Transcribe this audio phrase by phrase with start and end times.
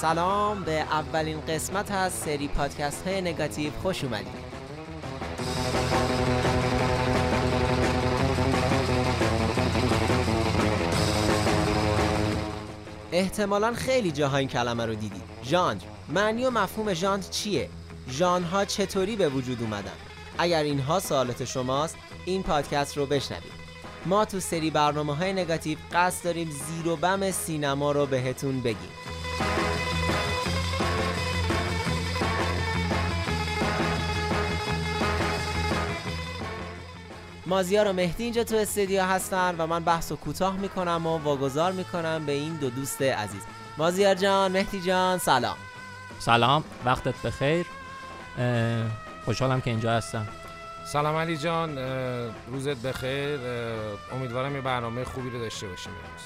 [0.00, 4.48] سلام به اولین قسمت از سری پادکست های نگاتیو خوش اومدید.
[13.12, 15.22] احتمالا خیلی جاها این کلمه رو دیدید.
[15.44, 15.80] ژانر.
[16.08, 17.68] معنی و مفهوم ژانر چیه؟
[18.10, 19.92] ژانرها چطوری به وجود اومدن؟
[20.38, 23.52] اگر اینها سوالات شماست این پادکست رو بشنوید.
[24.06, 29.07] ما تو سری برنامه های نگاتیو قصد داریم زیر و بم سینما رو بهتون بگیم.
[37.48, 41.72] مازیار و مهدی اینجا تو استودیو هستن و من بحث و کوتاه می‌کنم و واگذار
[41.72, 43.42] می‌کنم به این دو دوست عزیز.
[43.78, 45.56] مازیار جان مهدی جان سلام.
[46.18, 47.66] سلام وقتت بخیر.
[49.24, 50.28] خوشحالم که اینجا هستم.
[50.86, 51.78] سلام علی جان
[52.46, 53.38] روزت بخیر.
[54.12, 56.22] امیدوارم یه برنامه خوبی رو داشته باشیم امروز.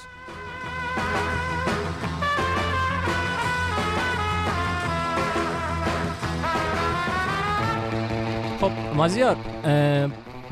[8.60, 9.36] خب مازیار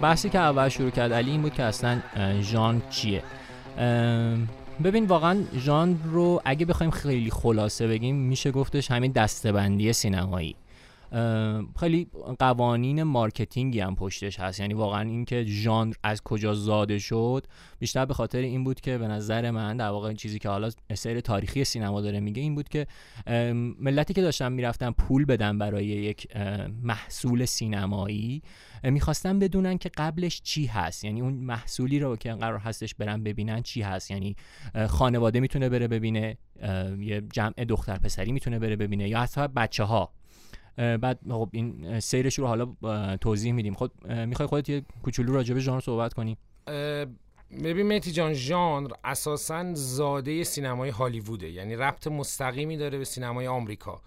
[0.02, 2.00] بحثی که اول شروع کرد علی این بود که اصلا
[2.40, 3.22] ژانر چیه؟
[4.84, 10.56] ببین واقعا ژانر رو اگه بخوایم خیلی خلاصه بگیم میشه گفتش همین دسته‌بندی سینمایی.
[11.80, 12.06] خیلی
[12.38, 14.60] قوانین مارکتینگی هم پشتش هست.
[14.60, 17.46] یعنی واقعا اینکه ژانر از کجا زاده شد
[17.78, 21.20] بیشتر به خاطر این بود که به نظر من در واقع چیزی که حالا سیر
[21.20, 22.86] تاریخی سینما داره میگه این بود که
[23.80, 26.36] ملتی که داشتن می‌رفتن پول بدن برای یک
[26.82, 28.42] محصول سینمایی
[28.84, 31.04] می‌خواستن بدونن که قبلش چی هست.
[31.04, 34.10] یعنی اون محصولی رو که قرار هستش برن ببینن چی هست.
[34.10, 34.36] یعنی
[34.88, 36.38] خانواده می‌تونه بره ببینه
[36.98, 40.12] یه جمع دختر پسری می‌تونه بره ببینه یا حتی بچه ها
[40.76, 42.76] بعد خب این سیرش رو حالا
[43.16, 43.74] توضیح میدیم.
[43.74, 46.36] خود می‌خوای خودت یه کوچولو راجع به ژانر صحبت کنی؟
[47.64, 51.50] ببین متی جان ژانر اساسا زاده سینمای هالیووده.
[51.50, 54.00] یعنی ربط مستقیمی داره به سینمای آمریکا.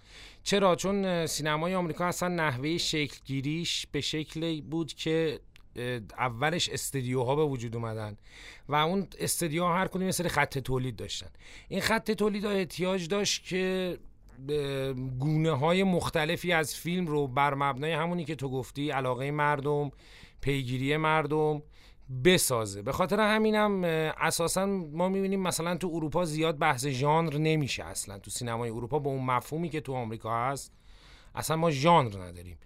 [0.43, 5.39] چرا؟ چون سینمای آمریکا اصلا نحوه شکل گیریش به شکلی بود که
[6.17, 8.17] اولش استدیوها به وجود اومدن
[8.69, 11.29] و اون استدیوها هر کدوم یه سری خط تولید داشتن.
[11.67, 13.97] این خط تولید احتیاج داشت که
[15.19, 19.91] گونه های مختلفی از فیلم رو بر مبنای همونی که تو گفتی علاقه مردم
[20.41, 21.61] پیگیری مردم
[22.25, 22.81] بسازه.
[22.81, 23.83] به خاطر همینم
[24.17, 28.19] اساسا ما می‌بینیم مثلا تو اروپا زیاد بحث ژانر نمیشه اصلا.
[28.19, 30.73] تو سینمای اروپا با اون مفهومی که تو آمریکا هست
[31.35, 32.57] اصلا ما ژانر نداریم.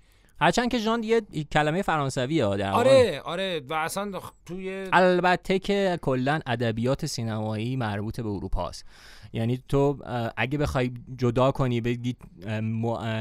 [0.41, 1.21] هرچند که ژانر یه
[1.51, 3.21] کلمه فرانسویه آره.
[3.21, 4.11] آره و اصلا
[4.45, 8.85] توی البته که کلا ادبیات سینمایی مربوط به اروپا است.
[9.33, 9.97] یعنی تو
[10.37, 12.15] اگه بخوای جدا کنی بگی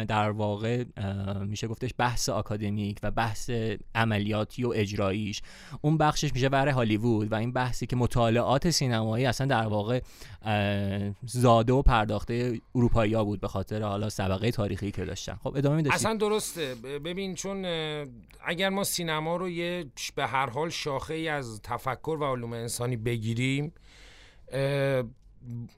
[0.09, 0.85] در واقع
[1.45, 3.51] میشه گفتش بحث آکادمیک و بحث
[3.95, 5.43] عملیاتی و اجراییش.
[5.81, 10.01] اون بخشش میشه برای هالیوود و این بحثی که مطالعات سینمایی اصلا در واقع
[11.27, 15.39] زاده و پرداخته اروپایی ها بود به خاطر حالا سبقه تاریخی که داشتن.
[15.43, 16.75] خب ادامه میداشتیم اصلا درسته.
[17.07, 17.65] ببین چون
[18.45, 19.85] اگر ما سینما رو یه
[20.15, 23.73] به هر حال شاخه ای از تفکر و علوم انسانی بگیریم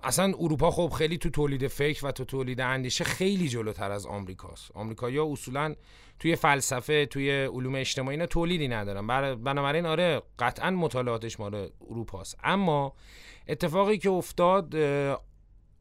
[0.02, 4.70] اصلا اروپا خب خیلی تو تولید فکر و تو تولید اندیشه خیلی جلوتر از آمریکاست.
[4.74, 5.74] آمریکایی‌ها اصولا
[6.18, 9.06] توی فلسفه توی علوم اجتماعی اینا تولیدی ندارن.
[9.36, 12.36] بنابراین آره قطعا مطالعاتش مال اروپاست.
[12.44, 12.92] اما
[13.48, 14.76] اتفاقی که افتاد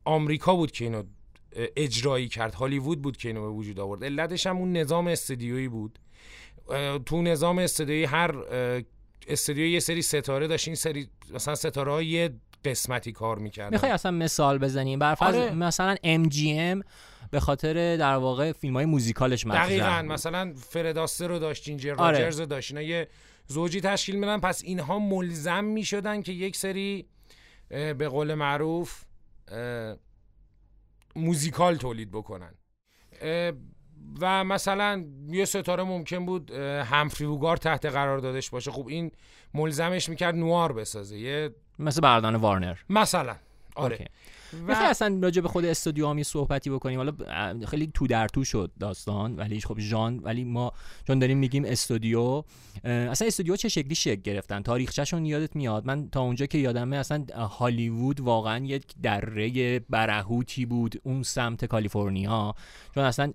[0.05, 1.03] آمریکا بود که اینو
[1.55, 2.53] اجرایی کرد.
[2.53, 4.03] هالیوود بود که اینو به وجود آورد.
[4.03, 5.99] علتش هم اون نظام استدیویی بود.
[7.05, 8.35] تو نظام استدیویی هر
[9.27, 10.67] استودیو یه سری ستاره داشت.
[10.67, 12.29] این سری مثلا ستاره های
[12.65, 13.73] قسمتی کار می‌کردن.
[13.73, 15.53] می‌خوای اصلا مثال بزنیم؟ بر آره.
[15.53, 16.83] مثلا MGM
[17.31, 20.01] به خاطر در واقع فیلم های موزیکالش مثلا دقیقا.
[20.01, 22.17] مثلا فرداسته رو داشت جینجر آره.
[22.17, 22.71] راجرز رو داشت.
[22.71, 23.07] اینا یه
[23.47, 27.05] زوجی تشکیل میدن پس اینها ملزم می‌شدن که یک سری
[27.69, 29.03] به قول معروف
[31.17, 32.53] موزیکال تولید بکنن.
[34.21, 38.71] و مثلا یه ستاره ممکن بود همفری ووگار تحت قرار دادش باشه.
[38.71, 39.11] خب این
[39.53, 41.17] ملزمش می‌کرد نوار بسازه.
[41.17, 42.77] یه مثل بردان وارنر.
[42.89, 43.35] مثلا.
[43.77, 44.05] آره.
[44.67, 44.71] و...
[44.71, 46.97] اصلا راجع به خود استودیو هم صحبتی بکنیم.
[46.97, 47.13] حالا
[47.67, 50.71] خیلی تو در تو شد داستان ولی خب ژان ولی ما
[51.07, 52.43] چون داریم میگیم استودیو.
[52.83, 57.25] اصلا استودیو چه شکلی شکل گرفتن؟ تاریخچهشون یادت میاد؟ من تا اونجا که یادمه اصلا
[57.35, 62.55] هالیوود واقعا یک دره برهوتی بود اون سمت کالیفرنیا.
[62.95, 63.33] چون اصلا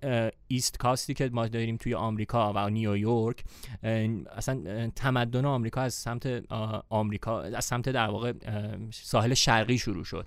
[0.49, 3.45] ایست کاستی که ما داریم توی آمریکا و نیویورک
[4.37, 6.53] اصلا تمدن آمریکا از سمت
[6.89, 8.33] آمریکا از سمت در واقع
[8.91, 10.27] ساحل شرقی شروع شد.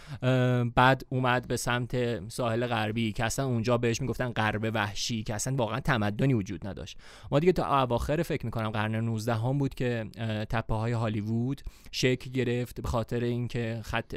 [0.75, 5.55] بعد اومد به سمت ساحل غربی که اصلا اونجا بهش می‌گفتن غرب وحشی که اصلا
[5.55, 6.97] واقعا تمدنی وجود نداشت.
[7.31, 10.05] ما دیگه تا اواخر فکر می‌کنم قرن 19 هم بود که
[10.49, 11.61] تپه های هالیوود
[11.91, 14.15] شکل گرفت به خاطر اینکه خط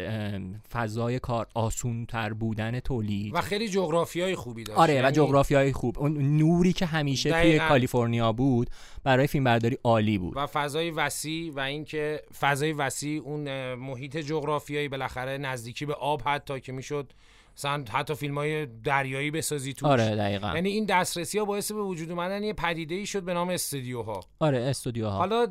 [0.73, 3.35] فضای کار آسون تر بودن تولید.
[3.35, 4.79] و خیلی جغرافیای خوبی داشت.
[4.79, 5.07] آره یعنی...
[5.07, 5.99] و جغرافیای خوب.
[5.99, 8.71] اون نوری که همیشه توی کالیفرنیا بود
[9.05, 10.37] برای فیلمبرداری عالی بود.
[10.37, 16.61] و فضای وسیع و اینکه فضای وسیع اون محیط جغرافیایی بالاخره نزدیکی به آب حتی
[16.61, 17.13] که می‌شد
[17.57, 19.89] مثلا حتی فیلم های دریایی بسازی توش.
[19.89, 20.53] آره دقیقا.
[20.55, 24.21] یعنی این دسترسی ها باعث به وجود اومدن یه پدیده ای شد به نام استودیوها.
[24.39, 25.17] آره استودیوها.
[25.17, 25.47] حالا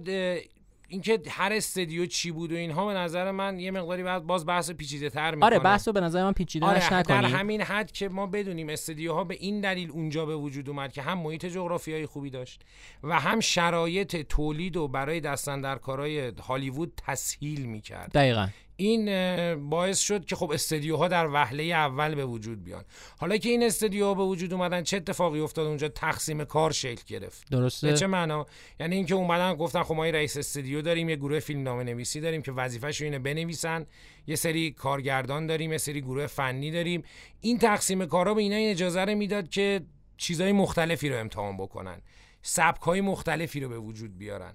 [0.88, 4.72] اینکه هر استودیو چی بود و اینها به نظر من یه مقداری بعد باز بحث
[4.72, 5.46] پیچیده تر می‌کنه.
[5.46, 9.24] آره بحث به نظر من پیچیده آره نکنیم در همین حد که ما بدونیم استودیوها
[9.24, 12.62] به این دلیل اونجا به وجود اومد که هم محیط جغرافیایی خوبی داشت
[13.04, 18.12] و هم شرایط تولید و برای دستن در کارهای هالیوود تسهیل می‌کرد.
[18.12, 18.48] دقیقا.
[18.86, 22.84] این باعث شد که خب استدیوها در وهله اول به وجود بیان.
[23.18, 27.50] حالا که این استدیوها به وجود اومدن چه اتفاقی افتاد اونجا؟ تقسیم کار شکل گرفت.
[27.52, 27.88] درسته.
[27.88, 28.46] به چه معنا؟
[28.80, 32.42] یعنی اینکه اومدن گفتن خب ما رئیس استدیو داریم یه گروه فیلم نامه نویسی داریم
[32.42, 33.86] که وظیفه‌ش اینه بنویسن.
[34.28, 37.04] یه سری کارگردان داریم یه سری گروه فنی داریم.
[37.42, 39.82] این تقسیم کارا به اینا این اجازه رو می‌داد که
[40.18, 42.02] چیزهای مختلفی رو امتحان بکنن.
[42.42, 44.54] سبک‌های مختلفی رو به وجود بیارن.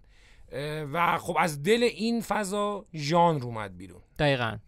[0.92, 4.00] و خب از دل این فضا ژانر اومد بیرون.
[4.18, 4.58] دقیقا.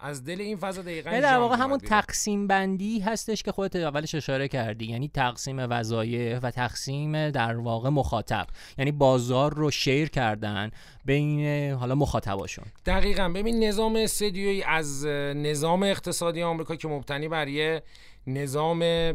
[0.00, 4.48] از دل این فضا دقیقا در واقع همون تقسیم بندی هستش که خودت اولش اشاره
[4.48, 4.86] کردی.
[4.86, 8.46] یعنی تقسیم وظایف و تقسیم در واقع مخاطب.
[8.78, 10.70] یعنی بازار رو شیر کردن
[11.04, 12.64] بین حالا مخاطباشون.
[12.86, 13.28] دقیقا.
[13.28, 15.06] ببین نظام استدیویی از
[15.36, 17.82] نظام اقتصادی آمریکا که مبتنی بر یه
[18.26, 19.12] نظام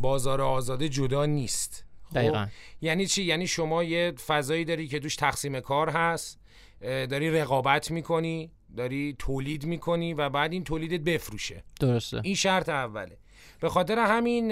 [0.00, 1.84] بازار آزاده جدا نیست.
[2.14, 2.46] دقیقا.
[2.80, 6.40] یعنی چی؟ یعنی شما یه فضایی داری که دوش تقسیم کار هست
[6.80, 11.64] داری رقابت می‌کنی داری تولید می‌کنی و بعد این تولیدت بفروشه.
[11.80, 12.20] درسته.
[12.24, 13.18] این شرط اوله.
[13.60, 14.50] به خاطر همین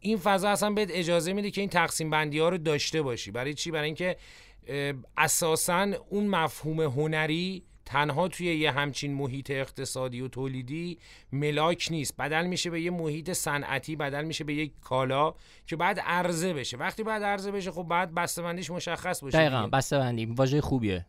[0.00, 3.30] این فضا اصلا بهت اجازه میده که این تقسیم بندی ها رو داشته باشی.
[3.30, 4.16] برای چی؟ برای اینکه
[5.16, 10.98] اساسا اون مفهوم هنری تنها توی یه همچین محیط اقتصادی و تولیدی
[11.32, 12.16] ملاک نیست.
[12.16, 15.34] بدل میشه به یه محیط صنعتی بدل میشه به یک کالا
[15.66, 16.76] که بعد عرضه بشه.
[16.76, 21.06] وقتی بعد عرضه بشه خب بعد بسته‌بندیش مشخص باشه دقیقاً بسته‌بندی واژه خوبیه.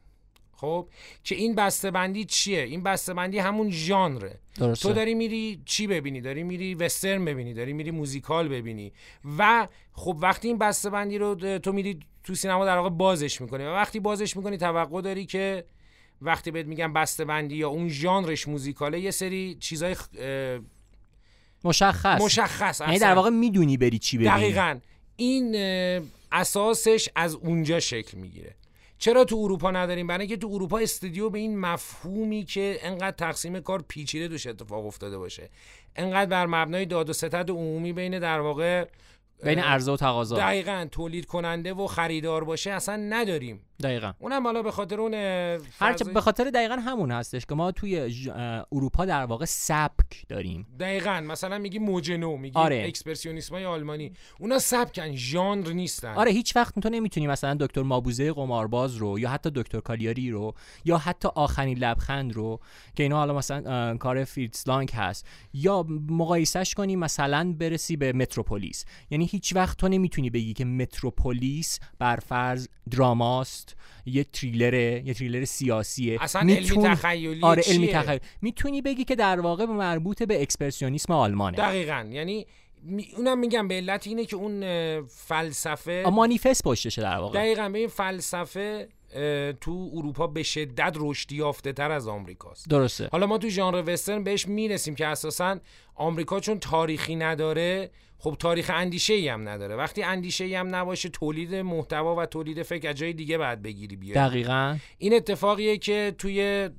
[0.58, 0.90] خب
[1.24, 4.40] که این بسته‌بندی چیه؟ این بسته‌بندی همون ژانره.
[4.82, 8.94] تو داری میری چی ببینی؟ داری میری وسترن ببینی داری میری موزیکال ببینی.
[9.38, 13.64] و خب وقتی این بسته‌بندی رو تو میری تو سینما در واقع بازش می‌کنی.
[13.64, 15.66] و وقتی بازش می‌کنی توقع داری که
[16.22, 19.96] وقتی بهت میگم بسته بندی یا اون ژانرش موزیکاله یه سری چیزای
[21.64, 22.22] مشخص.
[22.22, 24.32] مشخص یعنی در واقع می‌دونی بری چی ببینی.
[24.32, 24.80] دقیقا.
[25.16, 25.56] این
[26.32, 28.56] اساسش از اونجا شکل می‌گیره.
[28.98, 33.60] چرا تو اروپا نداریم؟ برای اینکه تو اروپا استودیو به این مفهومی که انقدر تقسیم
[33.60, 35.50] کار پیچیده دوش اتفاق افتاده باشه.
[35.96, 38.86] انقدر بر مبنای داد و ستد عمومی بین در واقع
[39.44, 40.38] بین عرضه و تقاضا.
[40.38, 43.62] دقیقا تولید کننده و خریدار باشه اصلا نداریم.
[43.84, 44.14] دقیقا.
[44.20, 45.14] اونم حالا به خاطر اون
[45.80, 48.00] هرچه به خاطر دقیقا همون هستش که ما توی
[48.72, 50.68] اروپا در واقع سبک داریم.
[50.80, 51.22] دقیقا.
[51.22, 52.84] مثلا میگی موجنو میگی آره.
[52.88, 54.14] اکسپرسیونیسم های آلمانی.
[54.40, 56.14] اونا سبکن ژانر نیستن.
[56.14, 60.54] آره هیچ وقت تو نمی‌تونی مثلا دکتر مابوزه قمارباز رو یا حتی دکتر کالیاری رو
[60.86, 62.60] یا حتی آخرین لبخند رو
[62.96, 68.86] که اینا حالا مثلا کار فیتز لانگ هست یا مقایسش کنی مثلا برسی به متروپولیس.
[69.10, 73.76] یعنی هیچ وقت تو نمی‌تونی بگی که متروپولیس بر فرض دراماست
[74.06, 76.18] یه تریلره یه تریلر سیاسیه.
[76.22, 76.86] اصلا میتون...
[76.86, 81.58] علمی تخیلی آره علمی تخیلی می‌تونی بگی که در واقع مربوط به اکسپرسیونیسم آلمانه.
[81.58, 82.08] دقیقا.
[82.12, 82.46] یعنی
[83.18, 84.62] اونم میگم به علت اینه که اون
[85.08, 87.40] فلسفه مانیفست پشتشه در واقع.
[87.40, 87.70] دقیقا.
[87.70, 88.88] به این فلسفه
[89.62, 92.70] تو اروپا به شدت رشد یافته تر از آمریکاست.
[92.70, 93.10] درسته.
[93.12, 95.60] حالا ما تو ژانر وسترن بهش می‌رسیم که اساسا
[95.96, 99.76] آمریکا چون تاریخی نداره خب تاریخ اندیشه ای هم نداره.
[99.76, 103.96] وقتی اندیشه ای هم نباشه تولید محتوا و تولید فکر از جای دیگه بعد بگیری
[103.96, 104.30] بیاری.
[104.30, 104.78] دقیقا.
[104.98, 106.70] این اتفاقیه که توی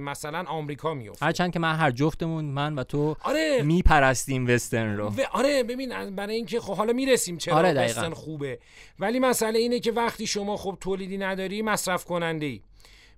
[0.00, 3.62] مثلا آمریکا میفته هرچند که من هر جفتمون من و تو آره.
[3.62, 5.08] میپرستیم وسترن رو.
[5.08, 8.58] و آره ببین برای اینکه خب حالا می‌رسیم چرا آره وسترن خوبه.
[8.98, 12.60] ولی مسئله اینه که وقتی شما خب تولیدی نداری مصرف کننده ای.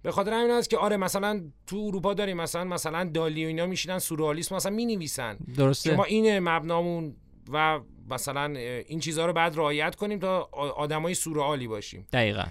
[0.03, 3.67] به خاطر همین است که آره مثلا تو اروپا داریم مثلا مثلا دالی و اینا
[3.67, 5.37] میشینن سورئالیسم مثلا می‌نویسن.
[5.57, 5.97] درسته.
[5.97, 7.15] ما این مبنامون
[7.53, 8.45] و مثلا
[8.89, 12.07] این چیزها رو بعد رعایت کنیم تا آدمای سورئالی باشیم.
[12.13, 12.45] دقیقا.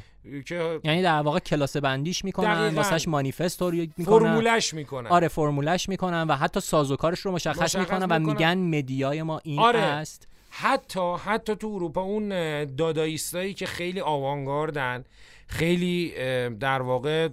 [0.45, 4.05] که یعنی در واقع کلاس بندیش می‌کنن واسش مانیفست رو می‌کنن.
[4.05, 5.07] فرمولش می‌کنن.
[5.07, 9.59] آره فرمولش می‌کنن و حتی سازوکارش رو مشخص, مشخص می‌کنن و میگن مدیای ما این
[9.59, 9.79] آره.
[9.79, 10.27] است.
[10.49, 12.29] حتی حتی تو اروپا اون
[12.65, 15.03] داداییستایی که خیلی آوانگاردن
[15.47, 16.13] خیلی
[16.59, 17.29] در واقع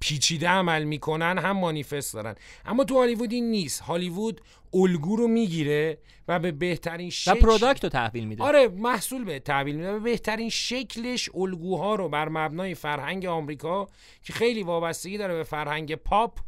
[0.00, 2.34] پیچیده عمل می‌کنن هم مانیفست دارن.
[2.66, 3.80] اما تو هالیوود این نیست.
[3.80, 4.40] هالیوود
[4.74, 8.42] الگو رو می‌گیره و به بهترین شکل و product رو تحویل میده.
[8.42, 13.86] آره محصول به تحویل میده و به بهترین شکلش الگوها رو بر مبنای فرهنگ آمریکا
[14.22, 16.38] که خیلی وابستگی داره به فرهنگ پاپ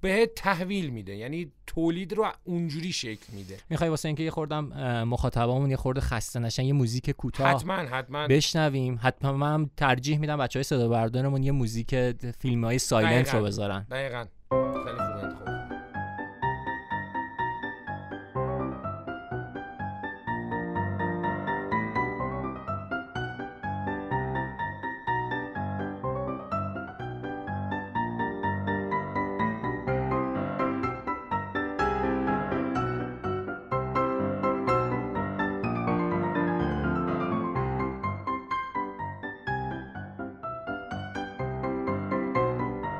[0.00, 3.56] به تحویل میده یعنی تولید رو اونجوری شکل میده.
[3.70, 4.64] می‌خوای واسه اینکه یه خوردم
[5.04, 7.50] مخاطبامون یه خورده خسته نشن یه موزیک کوتاه.
[7.50, 8.26] حتما حتما.
[8.26, 8.98] بشنویم.
[9.02, 13.86] حتما من ترجیح میدم بچهای صدا بردارمون یه موزیک فیلم های سایلنت رو بذارن.
[13.90, 14.24] دقیقاً.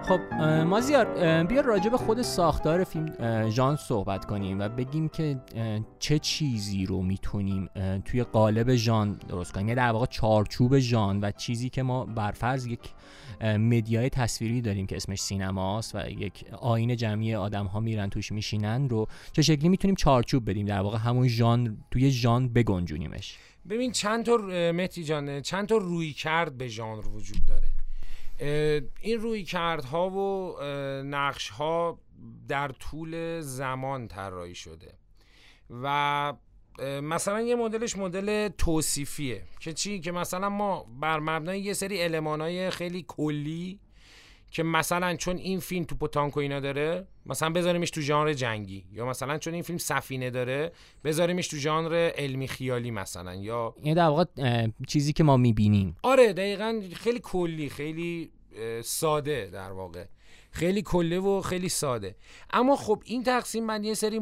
[0.08, 0.20] خب
[0.66, 5.40] مازیار بیا راجع به خود ساختار فیلم ژان صحبت کنیم و بگیم که
[5.98, 7.68] چه چیزی رو می‌تونیم
[8.04, 9.68] توی قالب ژان درست کنیم.
[9.68, 12.80] یعنی در واقع چارچوب ژان و چیزی که ما برفرض یک
[13.42, 18.88] مدیای تصویری داریم که اسمش سینماست و یک آین جمعی آدم ها میرن توش میشینن
[18.88, 23.38] رو چه شکلی می‌تونیم چارچوب بدیم؟ در واقع همون ژان توی ژان بگنجونیمش.
[23.68, 24.36] ببین چند تا
[24.72, 27.68] مهدی جان چند تا روی کرد به ژانر وجود داره.
[28.38, 30.56] این روی کردها و
[31.02, 31.98] نقش ها
[32.48, 34.94] در طول زمان طراحی شده
[35.82, 36.34] و
[37.02, 42.70] مثلا یه مدلش مدل توصیفیه که چی؟ که مثلا ما بر مبنای یه سری المانای
[42.70, 43.80] خیلی کلی
[44.50, 48.86] که مثلا چون این فیلم تو پتانک اینا داره مثلا بذاریمش تو ژانر جنگی.
[48.92, 50.72] یا مثلا چون این فیلم سفینه داره
[51.04, 53.34] بذاریمش تو ژانر علمی خیالی مثلا.
[53.34, 54.24] یا این در واقع
[54.88, 55.96] چیزی که ما می‌بینیم.
[56.02, 58.30] آره دقیقا خیلی کلی خیلی
[58.82, 60.04] ساده در واقع.
[60.50, 62.16] خیلی کله و خیلی ساده.
[62.50, 64.18] اما خب این تقسیم بندی یه سری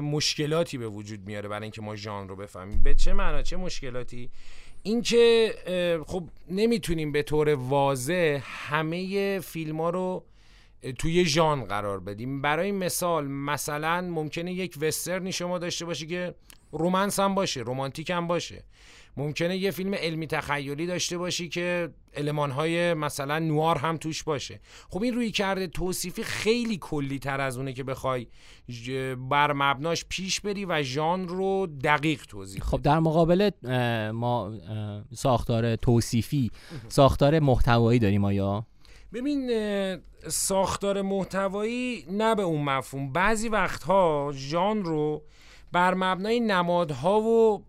[0.00, 2.82] مشکلاتی به وجود میاره برای اینکه ما ژانر رو بفهمیم.
[2.82, 4.30] به چه معنا؟ چه مشکلاتی؟
[4.86, 5.54] اینکه
[6.06, 10.22] خب نمی‌تونیم به طور واضح همه فیلم ها رو
[10.98, 12.42] توی ژان قرار بدیم.
[12.42, 16.34] برای مثال مثلا ممکنه یک وسترنی شما داشته باشی که
[16.72, 18.64] رومنس هم باشه رومانتیک هم باشه.
[19.16, 21.90] ممکنه یه فیلم علمی تخیلی داشته باشی که
[22.36, 24.60] های مثلا نوار هم توش باشه.
[24.90, 28.26] خب این روی کرده توصیفی خیلی کلی تر از اونه که بخوای
[29.30, 33.50] بر مبناش پیش بری و ژانر رو دقیق توضیح خب در مقابل
[34.10, 34.52] ما
[35.14, 36.50] ساختار توصیفی
[36.88, 38.66] ساختار محتوایی داریم آیا؟
[39.12, 39.50] ببین
[40.28, 43.12] ساختار محتوایی نه به اون مفهوم.
[43.12, 45.22] بعضی وقتها ژانر رو
[45.72, 47.64] بر مبنای نمادها و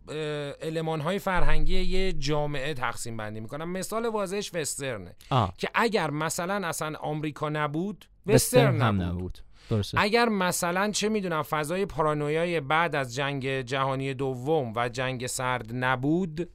[0.61, 5.15] المانهای فرهنگی یه جامعه تقسیم بندی می‌کنم مثال واضحش وسترنه.
[5.57, 9.39] که اگر مثلا اصلا آمریکا نبود وسترن هم نبود,
[9.69, 10.01] درسته.
[10.01, 16.49] اگر مثلا چه می‌دونم فضای پارانویای بعد از جنگ جهانی دوم و جنگ سرد نبود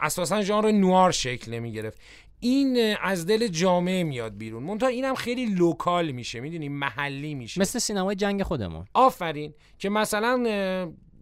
[0.00, 1.98] اساسا ژانر نوآر شکل نمی گرفت
[2.40, 4.62] این از دل جامعه میاد بیرون.
[4.62, 7.60] منتها اینم خیلی local میشه می‌دونی؟ محلی میشه.
[7.60, 8.84] مثل سینمای جنگ خودمون.
[8.94, 9.54] آفرین.
[9.78, 10.44] که مثلا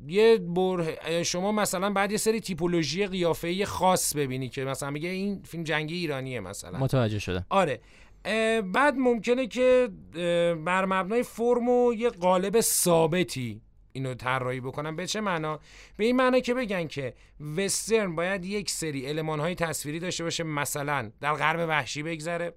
[0.09, 5.43] یه بر شما مثلا بعد یه سری تیپولوژی قیافه خاص ببینی که مثلا میگه این
[5.43, 6.79] فیلم جنگی ایرانیه مثلا.
[6.79, 7.81] متوجه شده آره.
[8.73, 9.89] بعد ممکنه که
[10.65, 13.61] بر مبنای فرم و یه قالب ثابتی
[13.99, 14.97] اینو طراحی بکنم.
[14.97, 15.61] به چه معنا؟
[15.97, 17.15] به این معنا که بگن که
[17.57, 22.55] وسترن باید یک سری علمان های تصویری داشته باشه مثلا در غرب وحشی بگذره.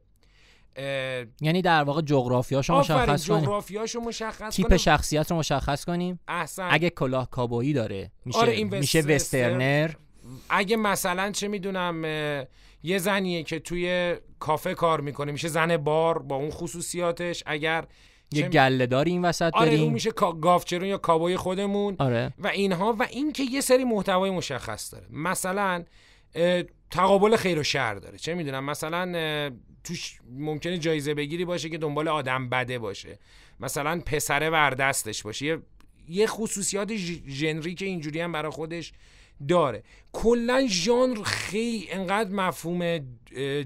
[1.41, 3.41] یعنی در واقع جغرافیاشو مشخص کنیم.
[3.41, 6.19] جغرافیاشو مشخص تیپ شخصیت رو مشخص کنیم.
[6.27, 6.67] احسن.
[6.71, 9.91] اگه کلاه کابایی داره میشه آره این میشه وسترنر.
[10.50, 12.03] اگه مثلا چه می‌دونم
[12.83, 17.43] یه زنیه که توی کافه کار می‌کنه میشه زن بار با اون خصوصیاتش.
[17.45, 17.86] اگر
[18.31, 19.83] یه گله داری این وسط آره داریم.
[19.83, 20.11] اون میشه
[20.41, 21.95] گافچرون یا کابوی خودمون.
[22.00, 22.33] آره.
[22.38, 25.07] و اینها و اینکه یه سری محتوای مشخص داره.
[25.09, 25.83] مثلا
[26.91, 28.17] تقابل خیر و شر داره.
[28.17, 29.51] چه می‌دونم؟ مثلا
[29.83, 33.19] توش ممکنه جایزه بگیری باشه که دنبال آدم بده باشه.
[33.59, 35.45] مثلا پسره وردستش باشه.
[35.45, 35.61] یه
[36.07, 36.95] یه خصوصیات
[37.27, 38.93] ژنری که اینجوری هم برای خودش
[39.47, 39.83] داره.
[40.11, 43.00] کلا ژانر خیلی انقدر مفهوم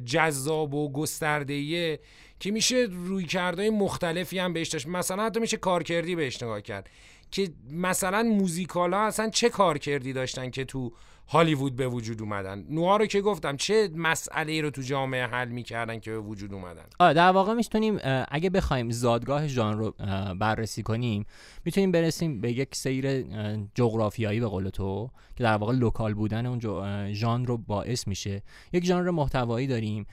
[0.05, 1.99] جذاب و گسترده‌ایه
[2.39, 4.87] که میشه روی کردهای مختلفی هم بهش داشت.
[4.87, 6.89] مثلا حتی میشه کارکردی بهش نگاه کرد.
[7.31, 10.93] که مثلا موزیکال ها اصلا چه کارکردی داشتن که تو
[11.27, 12.65] هالیوود به وجود اومدن.
[12.69, 16.53] نوار رو که گفتم چه مسئله ای رو تو جامعه حل می‌کردن که به وجود
[16.53, 17.99] اومدن؟ آره در واقع می‌تونیم
[18.31, 19.93] اگه بخوایم زادگاه ژانر رو
[20.35, 21.25] بررسی کنیم
[21.65, 23.21] می‌تونیم برسیم به یک سیر
[23.75, 26.59] جغرافیایی به قول تو که در واقع لوکال بودن اون
[27.13, 28.41] ژانر رو باعث میشه.
[28.73, 30.05] یک ژانر محتوایی داریم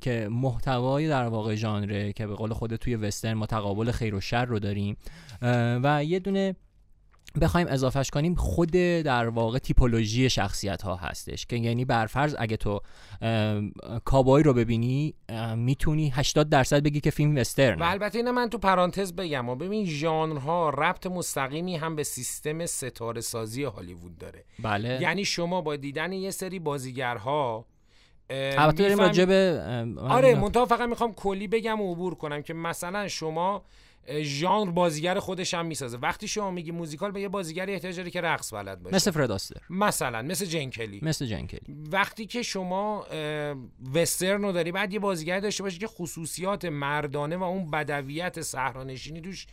[0.00, 4.20] که محتوای در واقع ژانره که به قول خود توی وسترن ما تقابل خیر و
[4.20, 4.96] شر رو داریم
[5.82, 6.56] و یه دونه
[7.40, 12.80] بخوایم اضافهش کنیم خود در واقع تیپولوژی شخصیت ها هستش که یعنی برفرض اگه تو
[14.04, 15.14] کابایی رو ببینی
[15.56, 17.78] می‌تونی 80 درصد بگی که فیلم وسترن.
[17.78, 22.66] و البته اینه من تو پرانتز بگم و ببین ژانرها ربط مستقیمی هم به سیستم
[22.66, 24.44] ستاره سازی هالیوود داره.
[24.58, 24.98] بله.
[25.02, 27.64] یعنی شما با دیدن یه سری بازیگرها
[28.30, 29.62] البته داریم راجع به
[29.98, 33.62] آره منتها فقط می‌خوام کلی بگم و عبور کنم که مثلا شما
[34.20, 35.98] ژانر بازیگر خودش هم می‌سازه.
[35.98, 39.30] وقتی شما میگی موزیکال به یه بازیگری احتیاج داره که رقص بلد باشه مثل فرد
[39.30, 39.60] آستر.
[39.70, 43.06] مثلا مثل جنکلی مثل جنکلی وقتی که شما
[43.94, 49.20] وسترن رو داری بعد یه بازیگر داشته باشه که خصوصیات مردانه و اون بدویت صحرانشینی
[49.20, 49.46] توش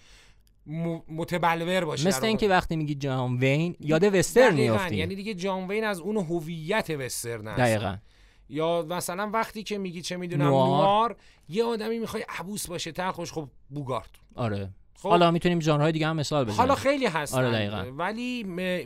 [1.10, 2.08] متبلور باشه.
[2.08, 4.96] مثل اینکه وقتی میگی جان وین یاد وسترن میافتی.
[4.96, 7.98] یعنی دیگه جان وین از اون هویت وسترن هست دقیقاً.
[8.50, 11.16] یا مثلا وقتی که میگی چه می‌دونم نوار,
[11.50, 14.10] یه آدمی می‌خوای عبوس باشه تلخوش خب بوگارد.
[14.36, 14.70] آره.
[14.98, 15.10] خب.
[15.10, 16.58] حالا می‌تونیم ژانرهای دیگه هم مثال بزنیم.
[16.58, 17.38] حالا خیلی هستن.
[17.38, 17.92] آره دقیقا.
[17.98, 18.44] ولی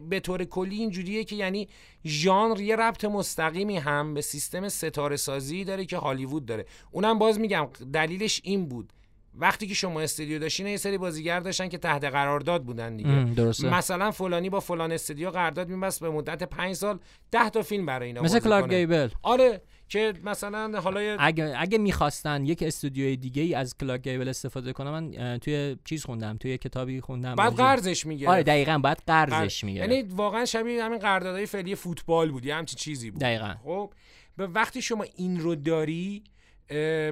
[0.09, 1.67] به طور کلی اینجوریه که یعنی
[2.05, 6.65] ژانر یه ربط مستقیمی هم به سیستم ستاره سازی داره که هالیوود داره.
[6.91, 8.93] اونم باز میگم دلیلش این بود.
[9.39, 13.23] وقتی که شما استودیو داشتین یه سری بازیگر داشتن که تحت قرارداد بودن دیگه.
[13.23, 13.73] درسته.
[13.73, 16.99] مثلا فلانی با فلان استودیو قرارداد میبست به مدت 5 سال
[17.31, 19.09] 10 تا فیلم برای اینا مثل کلارک گیبل.
[19.23, 24.73] آره که مثلا حالا اگه اگه می‌خواستن یک استودیوی دیگه ای از کلاک گیبل استفاده
[24.73, 27.35] کنم من توی چیز خوندم توی کتابی خوندم.
[27.35, 32.31] بعد قرضش می‌گیره آره دقیقاً بعد قرضش می‌گیره یعنی واقعا شبیه همین قراردادهای فعلی فوتبال
[32.31, 33.21] بود یا همچین چیزی بود.
[33.21, 33.55] دقیقاً.
[33.63, 33.93] خب
[34.37, 36.23] به وقتی شما این رو داری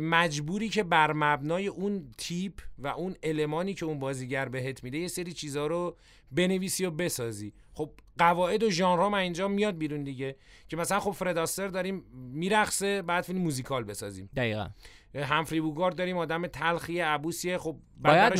[0.02, 5.08] مجبوری که بر مبنای اون تیپ و اون المانی که اون بازیگر بهت میده یه
[5.08, 5.98] سری چیزها رو
[6.32, 7.54] بنویسی و بسازی.
[7.74, 10.36] خب قواعد و ژانرها من اینجا میاد بیرون دیگه
[10.68, 14.30] که مثلا خب فرداستر داریم میرقصه بعد فیلم موزیکال بسازیم.
[14.36, 14.68] دقیقا.
[15.16, 18.34] همفری بوگارد داریم آدم تلخی عبوسیه خب باید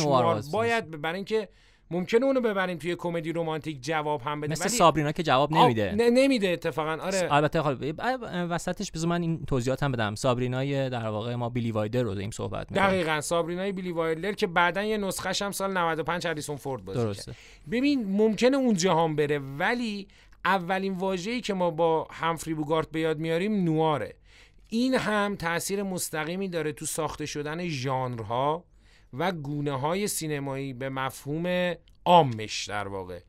[0.52, 1.48] باید برای اینکه
[1.90, 4.76] ممکنه اونو ببریم توی کمدی رومانتیک جواب هم بده مثل ولی...
[4.76, 5.94] سابرینا که جواب نمیده.
[5.96, 6.98] نه نمیده اتفاقا.
[7.02, 7.28] آره.
[7.30, 7.76] البته خب
[8.28, 10.14] وسطش بذار من این توضیحات هم بدم.
[10.14, 12.90] سابرینای در واقع ما بیلی وایدر رو داریم صحبت می‌کنیم.
[12.90, 13.20] دقیقاً.
[13.20, 17.32] سابرینای بیلی وایدر که بعدا یه نسخه هم سال 95 هریسون فورد بازی درسته.
[17.70, 20.08] ببین ممکنه اونجا هم بره ولی
[20.44, 24.14] اولین واژه‌ای که ما با همفری بوگارت به یاد میاریم نواره.
[24.68, 28.64] این هم تاثیر مستقیمی داره تو ساخته شدن ژانرها.
[29.12, 33.20] و گونه های سینمایی به مفهوم عامش در واقع.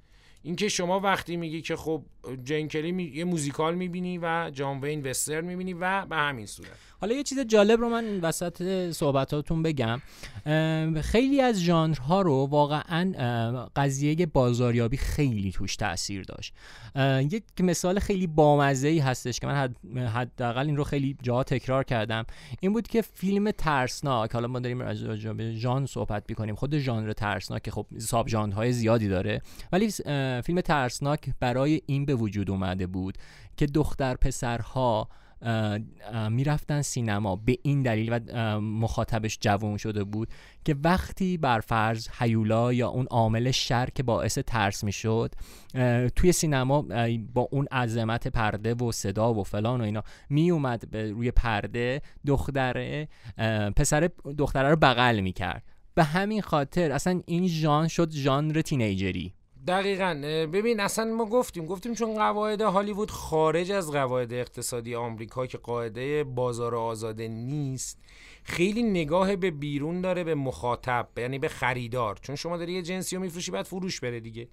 [0.41, 3.03] اینکه شما وقتی میگی که خب جنکلی می...
[3.03, 6.69] یه موزیکال می‌بینی و جان وین وستر می‌بینی و به همین صورت.
[7.01, 10.01] حالا یه چیز جالب رو من وسط صحبتاتون بگم.
[11.01, 13.13] خیلی از ژانرها رو واقعا
[13.75, 16.53] قضیه بازاریابی خیلی توش تاثیر داشت.
[17.33, 19.73] یک مثال خیلی بامزه ای هستش که من
[20.07, 22.25] حداقل این رو خیلی جا تکرار کردم.
[22.59, 24.97] این بود که فیلم ترسناک حالا ما داریم از
[25.53, 26.55] ژان صحبت می‌کنیم.
[26.55, 29.41] خود ژانر ترسناک که خب ساب ژانرهای زیادی داره.
[29.71, 29.91] ولی
[30.41, 33.17] فیلم ترسناک برای این به وجود اومده بود
[33.57, 35.09] که دختر پسرها
[36.29, 38.19] می‌رفتن سینما به این دلیل و
[38.61, 40.27] مخاطبش جوان شده بود
[40.65, 45.35] که وقتی بر فرض هیولا یا اون عامل شر که باعث ترس می‌شد
[46.15, 46.81] توی سینما
[47.33, 53.07] با اون عظمت پرده و صدا و فلان و اینا می اومد روی پرده دختره
[53.75, 55.63] پسر دختره رو بغل می‌کرد.
[55.95, 59.33] به همین خاطر اصلا این ژان شد ژانر تینیجری.
[59.67, 60.13] دقیقا
[60.53, 66.23] ببین اصلا ما گفتیم گفتیم چون قواعد هالیوود خارج از قواعد اقتصادی آمریکا که قاعده
[66.23, 67.99] بازار آزاده نیست
[68.43, 72.19] خیلی نگاه به بیرون داره به مخاطب یعنی به خریدار.
[72.21, 74.47] چون شما داری یه جنسی رو میفروشی بعد فروش بره دیگه.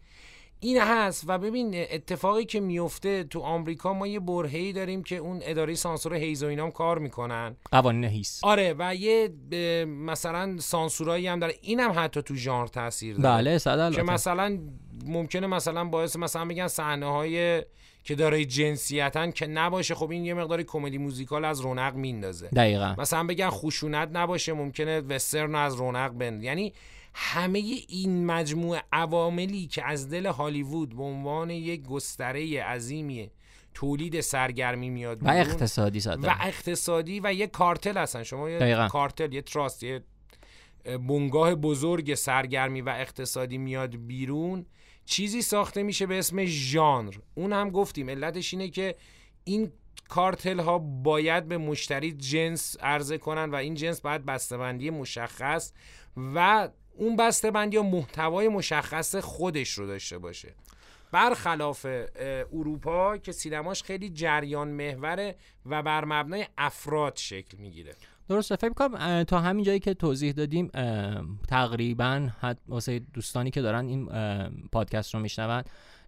[0.61, 5.41] این هست و ببین اتفاقی که میفته تو آمریکا ما یه برهه‌ای داریم که اون
[5.43, 7.57] اداره سانسور هیز و اینام کار می‌کنن.
[7.73, 9.29] قوانین هیس آره و یه
[9.87, 11.55] مثلا سانسورایی هم داره.
[11.63, 13.59] اینم حتی تو ژانر تاثیر داره.
[13.59, 13.59] بله
[13.91, 14.59] که مثلا
[15.07, 17.63] ممکنه مثلا باعث مثلا بگن صحنه های
[18.05, 22.95] که داره جنسیتن که نباشه خب این یه مقداری کمدی موزیکال از رونق میندازه دقیقا.
[22.99, 26.43] مثلا بگن خشونت نباشه ممکنه وسترن از رونق بند.
[26.43, 26.73] یعنی
[27.19, 33.31] همه این مجموع عواملی که از دل هالیوود به عنوان یک گستره عظیمی
[33.75, 38.23] تولید سرگرمی میاد و اقتصادی و اقتصادی و یک کارتل هستن.
[38.23, 40.05] شما یه کارتل یه تراست یه
[40.85, 44.67] بنگاه بزرگ سرگرمی و اقتصادی میاد بیرون.
[45.05, 47.15] چیزی ساخته میشه به اسم ژانر.
[47.35, 48.11] اون هم گفتیم.
[48.11, 48.95] علتش اینه که
[49.45, 49.73] این
[50.09, 55.73] کارتل ها باید به مشتری جنس عرضه کنن و این جنس باید بسته‌بندی مشخص
[56.35, 60.55] و اون بسته‌بندی یا محتوای مشخص خودش رو داشته باشه.
[61.13, 61.87] برخلاف
[62.53, 67.95] اروپا که سینماش خیلی جریان محوره و بر مبنای افراد شکل می‌گیره.
[68.29, 68.57] درسته.
[68.57, 70.71] فکر کنم تا همین جایی که توضیح دادیم
[71.49, 72.29] تقریبا
[72.69, 74.09] واسه دوستانی که دارن این
[74.73, 75.63] پادکست رو میشنون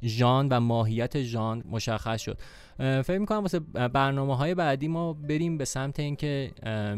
[0.05, 2.39] ژان و ماهیت ژان مشخص شد.
[2.79, 6.53] فکر می‌کنم واسه برنامه های بعدی ما بریم به سمت اینکه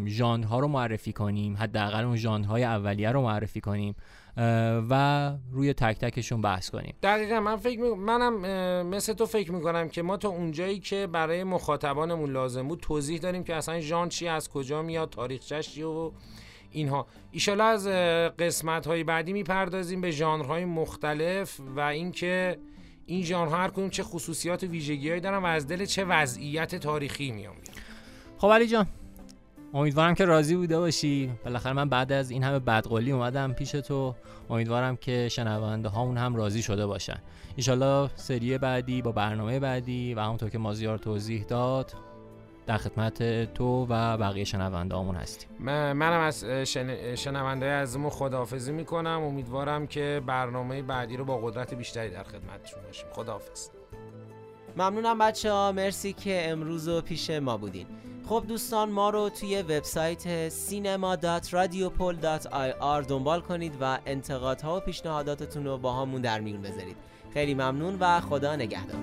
[0.07, 3.95] ژانر ها رو معرفی کنیم حداقل اون ژانر های اولیه رو معرفی کنیم.
[4.90, 6.95] و روی تک تکشون بحث کنیم.
[7.03, 7.88] دقیقا من فکر می...
[7.88, 13.19] منم مثل تو فکر می‌کنم که ما تا اونجایی که برای مخاطبانمون لازم بود توضیح
[13.19, 16.11] داریم که اصلا ژان چی از کجا میاد تاریخچش چیه و
[16.71, 17.07] اینها.
[17.31, 17.87] ایشالا از
[18.38, 22.59] قسمت های بعدی می‌پردازیم به ژانرهای مختلف و اینکه
[23.07, 27.31] این ژانرها هر کدوم چه خصوصیات و ویژگیهایی دارن و از دل چه وضعیت تاریخی
[27.31, 27.55] میان.
[28.38, 28.87] خب علی جان
[29.75, 31.33] امیدوارم که راضی بوده باشی.
[31.45, 34.15] بالاخره من بعد از این همه بدقولی اومدم پیش تو.
[34.51, 37.19] امیدوارم که شنونده هامون هم راضی شده باشن.
[37.57, 41.95] ایشالله سری بعدی با برنامه بعدی و همونطور که مازیار توضیح داد
[42.67, 47.15] در خدمت تو و بقیه شنونده هامون هستیم منم از شن...
[47.15, 49.23] شنونده ازمون خداحافظی می‌کنم.
[49.23, 53.07] امیدوارم که برنامه بعدی رو با قدرت بیشتری در خدمتشون باشیم.
[53.13, 53.69] خداحافظ.
[54.77, 57.87] ممنونم بچه ها مرسی که امروز و پیش ما بودین.
[58.31, 65.93] خب دوستان ما رو توی وبسایت cinema.radiopol.ir دنبال کنید و انتقادها و پیشنهاداتتون رو با
[65.93, 66.97] همون در میون بذارید.
[67.35, 69.01] خیلی ممنون و خدا نگهدار.